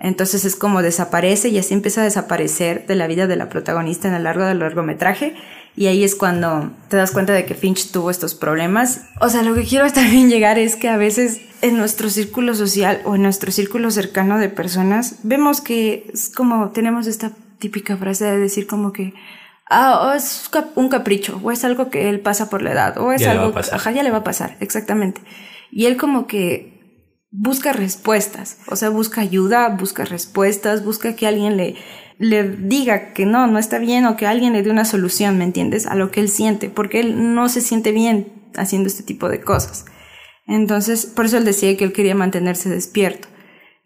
[0.00, 4.06] Entonces es como desaparece y así empieza a desaparecer de la vida de la protagonista
[4.06, 5.34] en el largo del largometraje.
[5.74, 9.02] Y ahí es cuando te das cuenta de que Finch tuvo estos problemas.
[9.20, 13.00] O sea, lo que quiero también llegar es que a veces en nuestro círculo social
[13.04, 18.24] o en nuestro círculo cercano de personas vemos que es como tenemos esta típica frase
[18.24, 19.14] de decir como que
[19.70, 23.12] ah, o es un capricho, o es algo que él pasa por la edad, o
[23.12, 25.20] es algo, ajá, ya le va a pasar, exactamente.
[25.70, 26.78] Y él como que
[27.30, 31.76] busca respuestas, o sea, busca ayuda, busca respuestas, busca que alguien le,
[32.18, 35.44] le diga que no, no está bien, o que alguien le dé una solución, ¿me
[35.44, 35.86] entiendes?
[35.86, 39.40] A lo que él siente, porque él no se siente bien haciendo este tipo de
[39.40, 39.84] cosas.
[40.46, 43.28] Entonces, por eso él decía que él quería mantenerse despierto.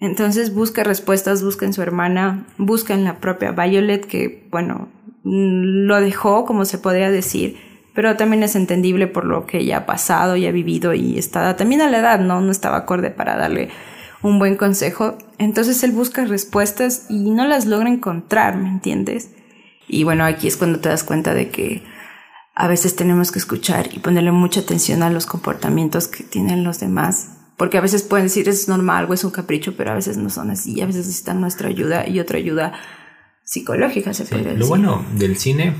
[0.02, 4.88] Entonces busca respuestas, busca en su hermana, busca en la propia Violet, que bueno,
[5.24, 7.58] lo dejó, como se podría decir,
[7.94, 11.56] pero también es entendible por lo que ella ha pasado y ha vivido y está
[11.56, 12.40] también a la edad, ¿no?
[12.40, 13.68] No estaba acorde para darle
[14.22, 15.18] un buen consejo.
[15.38, 19.30] Entonces él busca respuestas y no las logra encontrar, ¿me entiendes?
[19.88, 21.82] Y bueno, aquí es cuando te das cuenta de que
[22.54, 26.80] a veces tenemos que escuchar y ponerle mucha atención a los comportamientos que tienen los
[26.80, 27.38] demás.
[27.56, 30.30] Porque a veces pueden decir es normal o es un capricho, pero a veces no
[30.30, 30.80] son así.
[30.80, 32.72] A veces necesitan nuestra ayuda y otra ayuda
[33.52, 34.58] psicológica, se puede decir.
[34.58, 35.74] Lo bueno del cine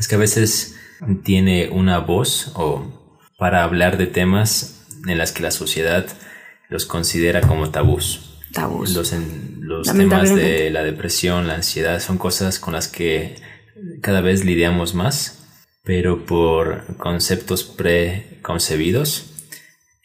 [0.00, 0.74] es que a veces
[1.22, 6.04] tiene una voz o para hablar de temas en las que la sociedad
[6.68, 8.40] los considera como tabús.
[8.52, 8.94] Tabús.
[8.94, 9.14] Los,
[9.60, 13.36] los temas de la depresión, la ansiedad, son cosas con las que
[14.00, 15.44] cada vez lidiamos más,
[15.84, 19.30] pero por conceptos preconcebidos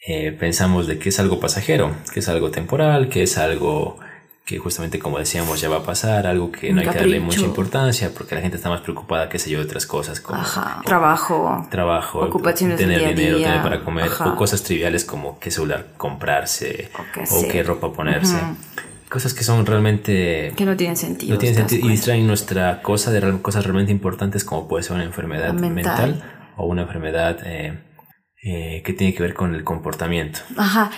[0.06, 3.98] eh, pensamos de que es algo pasajero, que es algo temporal, que es algo
[4.48, 7.42] que justamente como decíamos ya va a pasar, algo que no hay que darle mucha
[7.42, 10.42] importancia porque la gente está más preocupada, qué sé yo, de otras cosas como
[10.86, 16.90] trabajo, trabajo, ocupaciones tener dinero, tener para comer, o cosas triviales como qué celular comprarse
[17.30, 18.38] o qué, ropa ponerse.
[19.10, 20.54] Cosas que son realmente...
[20.56, 21.34] Que no tienen sentido.
[21.34, 25.04] No tienen sentido y distraen nuestra cosa de cosas realmente importantes como puede ser una
[25.04, 26.22] enfermedad mental,
[26.56, 27.84] o una enfermedad eh,
[28.42, 30.40] eh, que tiene que ver con el comportamiento.
[30.56, 30.90] Ajá.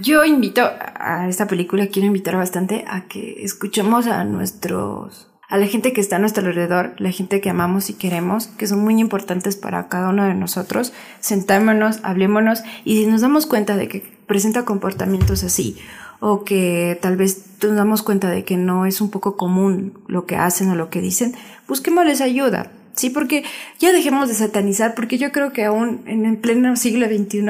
[0.00, 5.66] Yo invito a esta película, quiero invitar bastante a que escuchemos a nuestros, a la
[5.66, 9.00] gente que está a nuestro alrededor, la gente que amamos y queremos, que son muy
[9.00, 10.92] importantes para cada uno de nosotros.
[11.18, 15.76] Sentémonos, hablémonos y si nos damos cuenta de que presenta comportamientos así
[16.20, 20.26] o que tal vez nos damos cuenta de que no es un poco común lo
[20.26, 21.34] que hacen o lo que dicen,
[21.66, 22.70] busquémosles ayuda.
[22.98, 23.44] Sí, porque
[23.78, 27.46] ya dejemos de satanizar, porque yo creo que aún en el pleno siglo XXI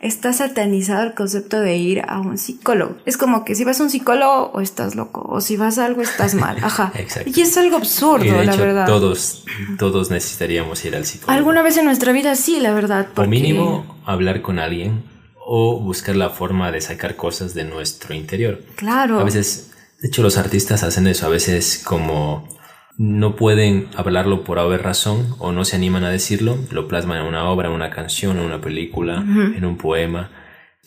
[0.00, 2.96] está satanizado el concepto de ir a un psicólogo.
[3.06, 5.84] Es como que si vas a un psicólogo o estás loco, o si vas a
[5.86, 6.56] algo estás mal.
[6.62, 6.92] Ajá.
[6.96, 7.30] Exacto.
[7.34, 8.86] Y es algo absurdo, Y de la hecho, verdad.
[8.86, 9.44] todos,
[9.78, 11.32] todos necesitaríamos ir al psicólogo.
[11.38, 13.06] Alguna vez en nuestra vida sí, la verdad.
[13.12, 15.04] O porque- mínimo hablar con alguien
[15.46, 18.60] o buscar la forma de sacar cosas de nuestro interior.
[18.76, 19.20] Claro.
[19.20, 21.26] A veces, de hecho, los artistas hacen eso.
[21.26, 22.48] A veces como
[22.98, 27.26] no pueden hablarlo por haber razón o no se animan a decirlo, lo plasman en
[27.26, 30.30] una obra, en una canción, en una película, en un poema.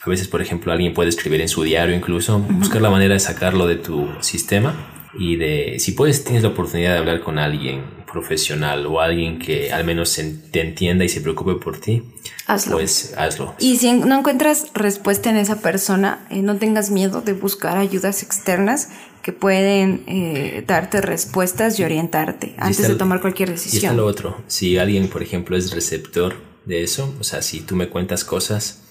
[0.01, 3.19] A veces, por ejemplo, alguien puede escribir en su diario incluso, buscar la manera de
[3.19, 7.83] sacarlo de tu sistema y de, si puedes, tienes la oportunidad de hablar con alguien
[8.11, 12.03] profesional o alguien que al menos se- te entienda y se preocupe por ti,
[12.47, 12.73] Hazlo.
[12.77, 13.55] pues hazlo.
[13.59, 18.23] Y si no encuentras respuesta en esa persona, eh, no tengas miedo de buscar ayudas
[18.23, 18.89] externas
[19.21, 23.65] que pueden eh, darte respuestas y orientarte Y antes está de tomar cualquier Y está
[23.65, 23.97] decisión.
[23.97, 27.89] lo otro, si alguien, por ejemplo, es receptor de eso, o sea, si tú me
[27.89, 28.83] cuentas cosas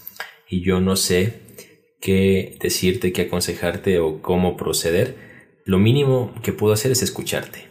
[0.48, 1.40] y yo no sé
[2.00, 5.33] qué decirte, qué aconsejarte o cómo proceder,
[5.64, 7.68] lo mínimo que puedo hacer es escucharte.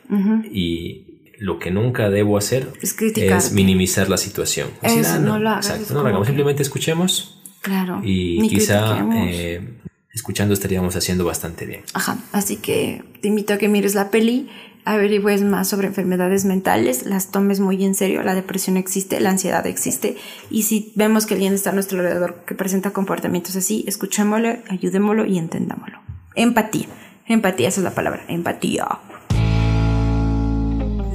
[0.52, 4.70] Y lo que nunca debo hacer Es es minimizar la situación.
[4.82, 8.02] Eso, "Ah, no lo hagas, Exacto, no lo hagamos, que- simplemente escuchemos Claro.
[8.04, 9.80] y Ni quizá eh,
[10.14, 11.82] escuchando estaríamos haciendo bastante bien.
[11.94, 14.50] Ajá, así que te invito a que mires la peli,
[14.86, 19.66] averigües más sobre enfermedades mentales, las tomes muy en serio, la depresión existe, la ansiedad
[19.66, 20.18] existe,
[20.52, 25.26] y si vemos que alguien está a nuestro alrededor que presenta comportamientos así, escuchémoslo, ayudémoslo
[25.26, 26.00] y entendámoslo.
[26.36, 26.88] Empatía,
[27.28, 28.88] empatía, esa es la palabra, empatía.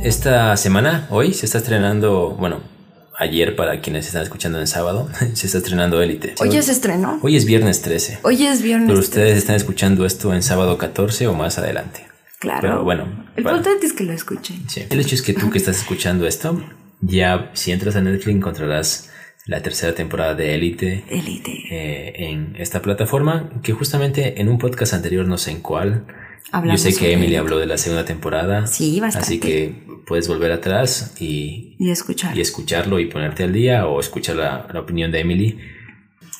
[0.02, 2.60] Esta semana, hoy, se está estrenando, bueno,
[3.18, 6.34] ayer para quienes están escuchando en sábado, se está estrenando Élite.
[6.40, 8.88] Hoy ya se estrenó, Hoy es viernes 13, hoy es viernes.
[8.88, 12.06] pero ustedes están escuchando esto en sábado 14 o más adelante.
[12.38, 12.60] Claro.
[12.60, 14.68] Pero bueno, El para- punto es que lo escuchen.
[14.68, 14.84] sí.
[14.88, 16.62] el hecho es que tú que estás escuchando esto,
[17.00, 19.10] ya si entras a Netflix encontrarás
[19.48, 21.52] la tercera temporada de Élite Elite.
[21.70, 26.04] eh, en esta plataforma, que justamente en un podcast anterior, no sé en cuál,
[26.52, 28.66] Hablamos yo sé que Emily habló de la segunda temporada.
[28.66, 29.26] Sí, bastante.
[29.26, 29.74] Así que
[30.06, 32.36] puedes volver atrás y, Y escuchar.
[32.36, 35.58] y escucharlo y ponerte al día o escuchar la, la opinión de Emily.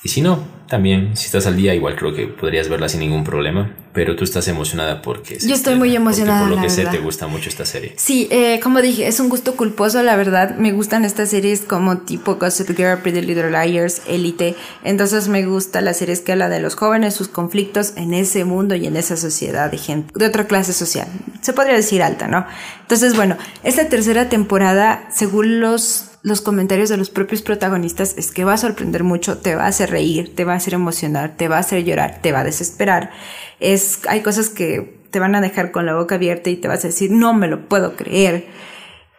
[0.03, 3.23] Y si no, también, si estás al día, igual creo que podrías verla sin ningún
[3.23, 3.75] problema.
[3.91, 5.37] Pero tú estás emocionada porque...
[5.39, 7.95] Yo estoy muy emocionada, Por lo la que sé, te gusta mucho esta serie.
[7.97, 10.55] Sí, eh, como dije, es un gusto culposo, la verdad.
[10.57, 14.55] Me gustan estas series como tipo Gossip Girl, Pretty Little Liars, Elite.
[14.83, 18.75] Entonces me gusta las series que hablan de los jóvenes, sus conflictos en ese mundo
[18.75, 21.07] y en esa sociedad de gente de otra clase social.
[21.41, 22.45] Se podría decir alta, ¿no?
[22.81, 28.43] Entonces, bueno, esta tercera temporada, según los los comentarios de los propios protagonistas es que
[28.43, 31.47] va a sorprender mucho, te va a hacer reír, te va a hacer emocionar, te
[31.47, 33.11] va a hacer llorar, te va a desesperar.
[33.59, 36.83] Es, hay cosas que te van a dejar con la boca abierta y te vas
[36.83, 38.47] a decir, no me lo puedo creer.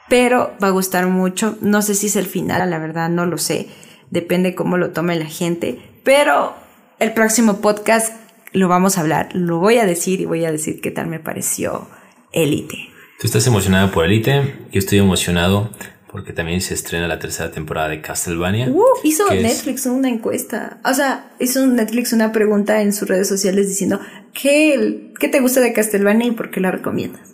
[0.08, 1.56] Pero va a gustar mucho.
[1.60, 3.68] No sé si es el final, la verdad no lo sé.
[4.10, 5.78] Depende cómo lo tome la gente.
[6.02, 6.54] Pero
[6.98, 8.14] el próximo podcast
[8.52, 11.20] lo vamos a hablar, lo voy a decir y voy a decir qué tal me
[11.20, 11.88] pareció
[12.32, 12.88] Elite.
[13.20, 15.70] Tú estás emocionada por Elite, yo estoy emocionado
[16.10, 18.68] porque también se estrena la tercera temporada de Castlevania.
[18.68, 20.78] Uh, hizo es- Netflix una encuesta.
[20.84, 24.00] O sea, hizo Netflix una pregunta en sus redes sociales diciendo
[24.32, 27.28] ¿qué, qué te gusta de Castlevania y por qué la recomiendas?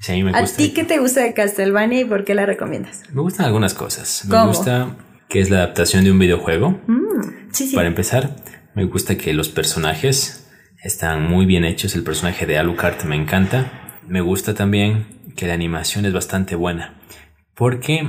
[0.00, 0.56] Sí, a mí me ¿A gusta.
[0.56, 3.02] ti qué te gusta de Castlevania y por qué la recomiendas?
[3.12, 4.24] Me gustan algunas cosas.
[4.28, 4.96] Me gusta
[5.28, 6.80] que es la adaptación de un videojuego.
[6.86, 7.74] Mm, sí, sí.
[7.76, 8.36] Para empezar,
[8.74, 10.46] me gusta que los personajes
[10.82, 11.94] están muy bien hechos.
[11.94, 13.98] El personaje de Alucard me encanta.
[14.06, 15.06] Me gusta también
[15.36, 17.00] que la animación es bastante buena.
[17.56, 18.08] Porque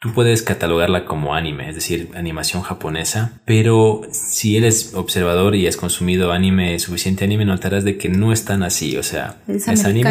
[0.00, 3.40] tú puedes catalogarla como anime, es decir, animación japonesa.
[3.46, 8.44] Pero si eres observador y has consumido anime, suficiente anime, notarás de que no es
[8.44, 8.96] tan así.
[8.96, 10.10] O sea, ¿Es anime.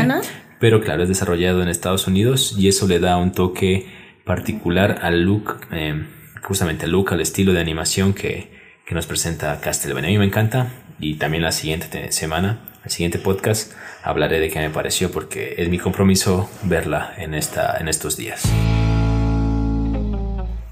[0.59, 3.87] Pero claro, es desarrollado en Estados Unidos y eso le da un toque
[4.25, 6.05] particular al look, eh,
[6.41, 8.51] justamente al look, al estilo de animación que,
[8.85, 10.09] que nos presenta Castlevania.
[10.09, 10.67] A mí me encanta
[10.99, 15.55] y también la siguiente te- semana, el siguiente podcast, hablaré de qué me pareció porque
[15.57, 18.43] es mi compromiso verla en, esta, en estos días.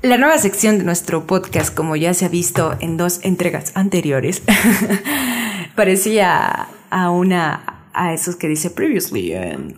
[0.02, 4.42] La nueva sección de nuestro podcast, como ya se ha visto en dos entregas anteriores,
[5.76, 9.34] parecía a una a esos que dice previously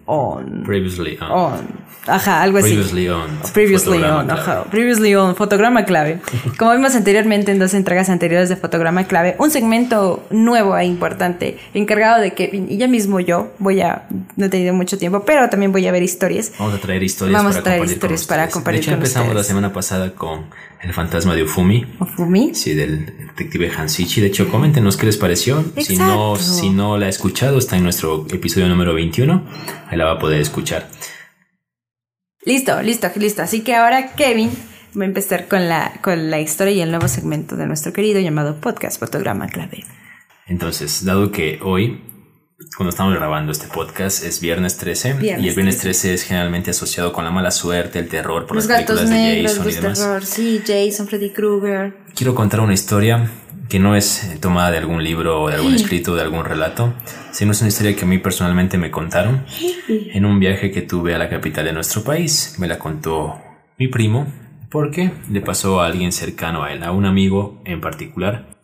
[0.06, 1.32] on Previously on.
[1.32, 3.30] on ajá algo así Previously on.
[3.54, 4.42] previously Fotograma on clave.
[4.42, 6.20] ajá previously on fotograma clave
[6.58, 11.58] como vimos anteriormente en dos entregas anteriores de fotograma clave un segmento nuevo e importante
[11.74, 14.04] encargado de Kevin y ya mismo yo voy a
[14.36, 17.38] no he tenido mucho tiempo pero también voy a ver historias Vamos a traer historias
[17.38, 19.48] Vamos para a traer compartir con historias para compartir De hecho, con empezamos la ustedes.
[19.48, 20.46] semana pasada con
[20.82, 21.86] El fantasma de Ufumi.
[22.00, 24.20] Ofumi Sí, del detective Hansichi.
[24.20, 25.64] De hecho, coméntenos qué les pareció.
[25.80, 26.54] Si no, Exacto.
[26.62, 29.44] si no la ha escuchado, está en nuestro episodio número 21.
[29.90, 30.90] Ahí la va a poder escuchar.
[32.46, 33.42] Listo, listo, listo.
[33.42, 34.52] Así que ahora Kevin
[34.98, 38.20] va a empezar con la, con la historia y el nuevo segmento de nuestro querido
[38.20, 39.86] llamado Podcast Fotograma Clave.
[40.48, 42.04] Entonces, dado que hoy,
[42.76, 46.10] cuando estamos grabando este podcast, es viernes 13, Viernes y el viernes 13.
[46.10, 49.10] 13 es generalmente asociado con la mala suerte, el terror, por Los las gatos películas
[49.10, 50.00] de negros, Jason y demás.
[50.00, 51.98] terror, sí, Jason, Freddy Krueger.
[52.14, 53.32] Quiero contar una historia
[53.74, 56.94] que no es eh, tomada de algún libro o de algún escrito, de algún relato,
[57.32, 59.48] sino es una historia que a mí personalmente me contaron
[59.88, 62.58] en un viaje que tuve a la capital de nuestro país.
[62.60, 63.42] Me la contó
[63.80, 64.32] mi primo
[64.70, 68.60] porque le pasó a alguien cercano a él, a un amigo en particular.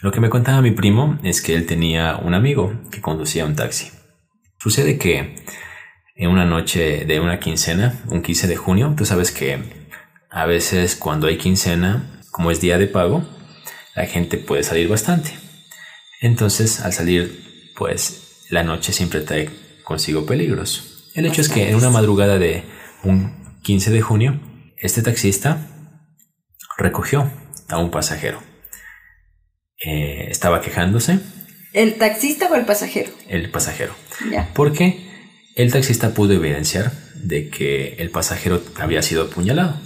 [0.00, 3.56] Lo que me contaba mi primo es que él tenía un amigo que conducía un
[3.56, 3.90] taxi.
[4.60, 5.34] Sucede que
[6.14, 9.58] en una noche de una quincena, un 15 de junio, tú sabes que
[10.30, 13.26] a veces cuando hay quincena, como es día de pago,
[13.96, 15.30] la gente puede salir bastante.
[16.20, 19.50] Entonces, al salir, pues la noche siempre trae
[19.84, 21.10] consigo peligros.
[21.14, 22.62] El hecho es que en una madrugada de
[23.02, 24.40] un 15 de junio,
[24.76, 25.66] este taxista
[26.78, 27.30] recogió
[27.68, 28.42] a un pasajero.
[29.84, 31.18] Eh, estaba quejándose
[31.74, 33.10] ¿El taxista o el pasajero?
[33.28, 33.94] el pasajero,
[34.30, 34.50] Ya.
[34.54, 35.06] porque
[35.54, 39.78] el taxista pudo evidenciar de que el pasajero había sido apuñalado.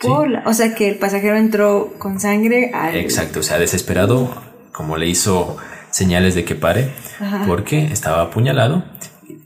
[0.00, 0.06] ¿Sí?
[0.08, 2.96] Por la- o sea que el pasajero entró con sangre al.
[2.96, 4.34] Exacto, o sea, desesperado,
[4.72, 5.56] como le hizo
[5.90, 7.44] señales de que pare, Ajá.
[7.46, 8.84] porque estaba apuñalado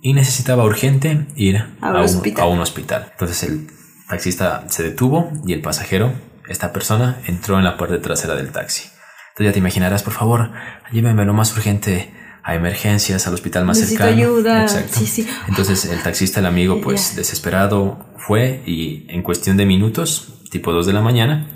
[0.03, 3.09] y necesitaba urgente ir A a, un a un hospital.
[3.13, 3.69] Entonces el
[4.09, 6.13] taxista se detuvo y el pasajero,
[6.49, 8.89] esta persona, entró en la parte trasera del taxi.
[9.31, 10.51] Entonces ya te imaginarás, por favor,
[10.93, 12.13] llévenme lo más urgente
[12.45, 14.21] a emergencias, al hospital más Necesito cercano.
[14.23, 14.63] ayuda.
[14.63, 14.99] Exacto.
[14.99, 15.29] Sí, sí.
[15.49, 17.17] Entonces el taxista, el amigo, pues Ya.
[17.19, 21.49] desesperado fue y en cuestión de minutos, tipo 2 de la mañana,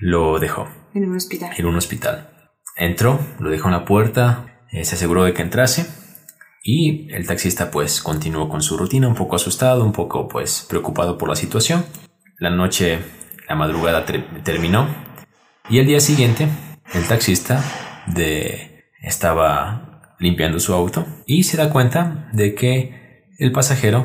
[0.00, 1.52] lo dejó En un hospital.
[1.56, 2.30] en un hospital.
[2.76, 5.86] Entró, lo dejó en la puerta, eh, se aseguró de que entrase
[6.64, 11.16] y el taxista pues continuó con su rutina, un poco asustado, un poco pues preocupado
[11.16, 11.84] por la situación.
[12.38, 12.98] La noche,
[13.48, 14.88] la madrugada ter- terminó
[15.70, 16.48] y el día siguiente
[16.92, 17.62] el taxista
[18.08, 24.04] de, estaba limpiando su auto y se da cuenta de que el pasajero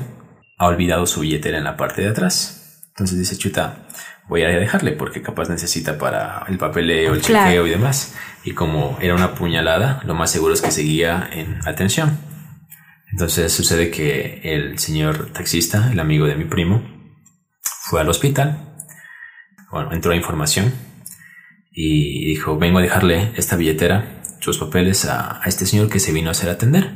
[0.58, 2.58] ha olvidado su billetera en la parte de atrás.
[2.91, 3.88] Entonces dice, chuta,
[4.27, 7.47] voy a dejarle porque capaz necesita para el papeleo, el Claro.
[7.49, 8.15] chequeo y demás.
[8.43, 12.17] Y como era una puñalada, lo más seguro es que seguía en atención.
[13.12, 16.82] Entonces sucede que el señor taxista, el amigo de mi primo,
[17.89, 18.75] fue al hospital.
[19.71, 20.73] Bueno, entró a información
[21.71, 26.12] y dijo, vengo a dejarle esta billetera, sus papeles a, a este señor que se
[26.12, 26.93] vino a hacer atender.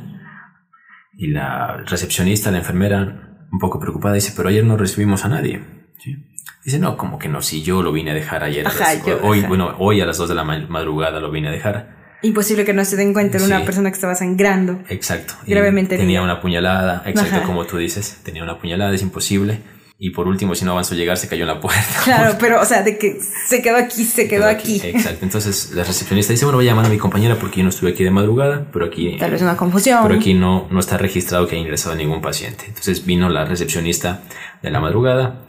[1.18, 5.62] Y la recepcionista, la enfermera, un poco preocupada, dice, pero ayer no recibimos a nadie.
[5.98, 6.16] ¿Sí?
[6.64, 8.66] Dice, no, como que no, si yo lo vine a dejar ayer.
[8.66, 9.48] a Ajá, las- yo- hoy, ajá.
[9.48, 11.94] bueno, hoy a las 2 de la ma- madrugada lo vine a dejar.
[12.22, 13.64] Imposible que no se den cuenta, era una Sí.
[13.66, 14.80] persona que estaba sangrando.
[14.88, 15.34] Exacto.
[15.46, 17.46] Gravemente Tenía una puñalada, exacto Ajá.
[17.46, 19.60] como tú dices, tenía una puñalada, es imposible.
[19.98, 21.80] Y por último, si no avanzó a llegar, se cayó en la puerta.
[22.04, 24.80] Claro, pero, o sea, de que se quedó aquí, se quedó aquí.
[24.82, 25.20] Exacto.
[25.24, 27.90] Entonces la recepcionista dice, bueno, voy a llamar a mi compañera porque yo no estuve
[27.92, 30.00] aquí de madrugada, pero aquí, Tal vez una confusión.
[30.02, 32.64] pero aquí no, no está registrado que haya ingresado ningún paciente.
[32.66, 34.22] Entonces vino la recepcionista
[34.62, 35.42] de la madrugada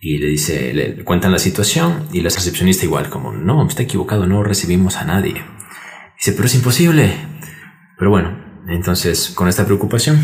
[0.00, 4.26] y le dice, le cuentan la situación y la recepcionista igual, como, no, está equivocado,
[4.26, 5.42] no recibimos a nadie.
[6.16, 7.14] Dice, pero es imposible.
[7.98, 10.18] Pero bueno, entonces con esta preocupación,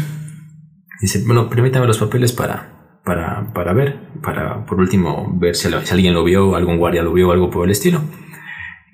[1.00, 5.92] dice, bueno, permítame los papeles para, para, para ver, para por último ver si, si
[5.92, 8.02] alguien lo vio, algún guardia lo vio, algo por el estilo.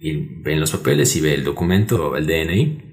[0.00, 2.86] Y ven los papeles y ve el documento, el DNI.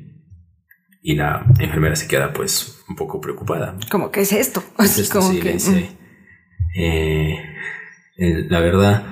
[1.03, 3.77] Y la enfermera se queda pues un poco preocupada.
[3.89, 4.61] Como, ¿qué es esto?
[4.77, 5.43] Así Entonces, como sí, que.
[5.45, 5.89] le dice,
[6.75, 7.46] eh,
[8.17, 9.03] la verdad,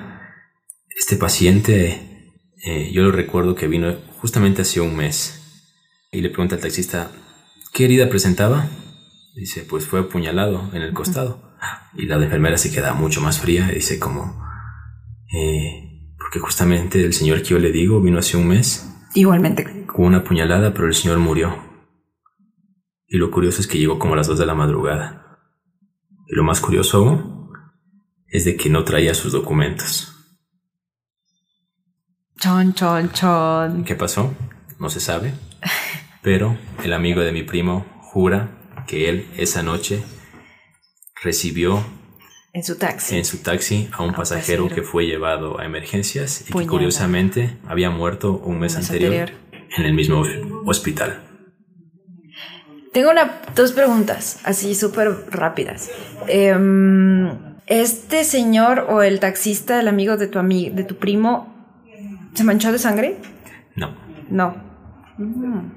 [0.96, 2.32] este paciente,
[2.64, 5.64] eh, yo lo recuerdo que vino justamente hace un mes
[6.10, 7.10] y le pregunta al taxista,
[7.72, 8.68] ¿qué herida presentaba?
[9.34, 11.54] Dice, pues fue apuñalado en el costado.
[11.94, 14.42] Y la enfermera se queda mucho más fría y dice como,
[15.32, 19.86] eh, porque justamente el señor que yo le digo vino hace un mes Igualmente.
[19.86, 21.56] con una puñalada, pero el señor murió.
[23.06, 25.38] Y lo curioso es que llegó como a las 2 de la madrugada.
[26.26, 27.35] Y lo más curioso aún
[28.28, 30.12] es de que no traía sus documentos.
[32.38, 33.84] Chon, chon, chon.
[33.84, 34.34] ¿Qué pasó?
[34.78, 35.32] No se sabe.
[36.22, 40.02] Pero el amigo de mi primo jura que él esa noche
[41.22, 41.84] recibió
[42.52, 43.16] En su taxi.
[43.16, 44.68] en su taxi a un pasajero pasajero.
[44.74, 49.14] que fue llevado a emergencias y que curiosamente había muerto un mes, Un mes anterior,
[49.30, 49.40] anterior.
[49.78, 50.22] en el mismo
[50.66, 51.22] hospital.
[52.92, 55.90] Tengo una, dos preguntas, así súper rápidas.
[56.28, 61.52] Em, ¿Este señor o el taxista, el amigo de tu, ami- de tu primo,
[62.34, 63.16] se manchó de sangre?
[63.74, 63.94] No,
[64.30, 64.64] No.
[65.18, 65.72] Mm.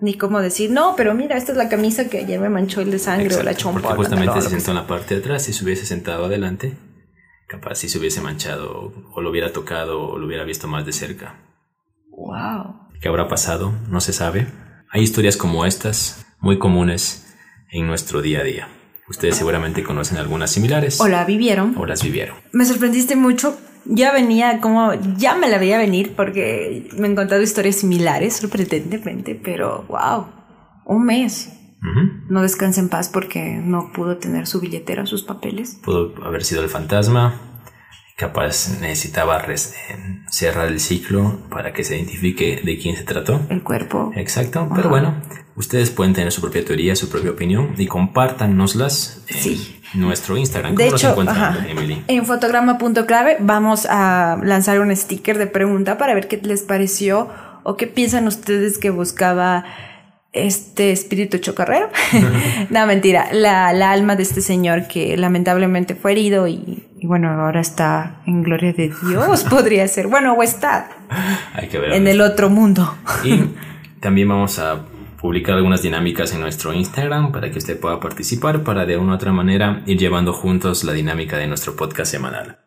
[0.00, 2.90] Ni cómo decir, no, pero mira, esta es la camisa que ayer me manchó el
[2.92, 3.80] de sangre o la chompa.
[3.80, 5.42] Porque justamente se sentó en la parte de atrás.
[5.42, 6.76] Si se hubiese sentado adelante,
[7.48, 10.92] capaz si se hubiese manchado o lo hubiera tocado o lo hubiera visto más de
[10.92, 11.34] cerca.
[12.10, 12.88] Wow.
[13.00, 13.72] ¿Qué habrá pasado?
[13.88, 14.46] No se sabe.
[14.90, 17.36] Hay historias como estas, muy comunes
[17.72, 18.68] en nuestro día a día.
[19.08, 21.00] Ustedes seguramente conocen algunas similares.
[21.00, 21.74] O la vivieron.
[21.78, 22.36] O las vivieron.
[22.52, 23.56] Me sorprendiste mucho.
[23.84, 29.34] Ya venía como, ya me la veía venir porque me han contado historias similares, sorprendentemente,
[29.34, 30.26] pero wow,
[30.84, 31.54] un mes.
[32.28, 35.78] No descansa en paz porque no pudo tener su billetera, sus papeles.
[35.82, 37.40] Pudo haber sido el fantasma,
[38.18, 39.40] capaz necesitaba
[40.28, 43.40] cerrar el ciclo para que se identifique de quién se trató.
[43.48, 44.12] El cuerpo.
[44.16, 45.14] Exacto, pero bueno,
[45.54, 50.74] ustedes pueden tener su propia teoría, su propia opinión y compártanoslas en nuestro Instagram.
[50.74, 51.16] ¿Cómo de hecho,
[51.68, 52.02] Emily?
[52.08, 57.28] en fotograma.clave vamos a lanzar un sticker de pregunta para ver qué les pareció
[57.62, 59.64] o qué piensan ustedes que buscaba
[60.46, 61.88] este espíritu chocarrero.
[62.70, 68.20] no, mentira, la, alma de este señor que lamentablemente fue herido y, bueno, ahora está
[68.26, 70.08] en gloria de Dios, podría ser.
[70.08, 70.90] Bueno, o está
[71.54, 72.96] Hay que ver en el otro mundo.
[73.24, 73.44] y
[74.00, 74.84] también vamos a
[75.20, 79.14] publicar algunas dinámicas en nuestro Instagram para que usted pueda participar para de una u
[79.16, 82.58] otra manera ir llevando juntos la dinámica de nuestro podcast semanal.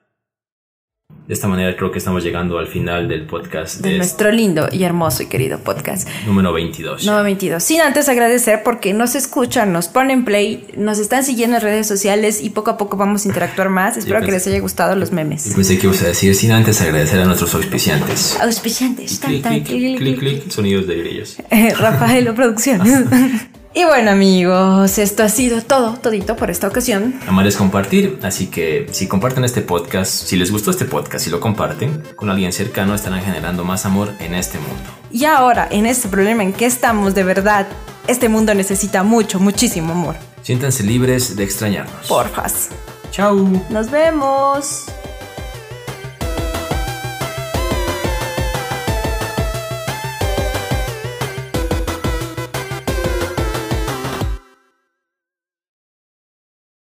[1.31, 3.79] De esta manera creo que estamos llegando al final del podcast.
[3.79, 6.05] De, nuestro lindo y hermoso y querido podcast.
[6.27, 7.05] Número 22.
[7.05, 7.63] Número 22.
[7.63, 12.43] Sin antes agradecer porque nos escuchan, nos ponen play, nos están siguiendo en redes sociales
[12.43, 13.95] y poco a poco vamos a interactuar más.
[13.97, 15.47] Espero que les haya gustado los memes.
[15.47, 18.37] Yo pensé que ibas a decir sin antes agradecer a nuestros auspiciantes.
[18.41, 19.17] Auspiciantes.
[19.19, 21.37] Clic, clic, clic, clic, sonidos de grillos.
[21.79, 22.81] Rafael, producción.
[23.73, 27.15] Y bueno amigos, esto ha sido todo, todito por esta ocasión.
[27.25, 31.29] Amar es compartir, así que si comparten este podcast, si les gustó este podcast y
[31.29, 34.83] lo comparten con alguien cercano, estarán generando más amor en este mundo.
[35.09, 37.65] Y ahora, en este problema en que estamos, de verdad,
[38.07, 40.15] este mundo necesita mucho, muchísimo amor.
[40.41, 42.07] Siéntanse libres de extrañarnos.
[42.07, 42.69] Porfas.
[43.11, 43.47] Chao.
[43.69, 44.87] Nos vemos.